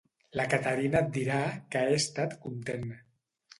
[0.39, 1.43] La Caterina et dirà
[1.77, 2.91] que he estat content.